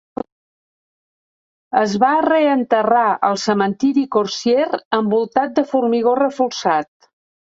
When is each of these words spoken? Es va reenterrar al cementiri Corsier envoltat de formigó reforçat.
Es 1.81 1.91
va 2.03 2.13
reenterrar 2.27 3.03
al 3.29 3.37
cementiri 3.43 4.05
Corsier 4.17 4.65
envoltat 5.01 5.55
de 5.59 5.67
formigó 5.75 6.17
reforçat. 6.23 6.91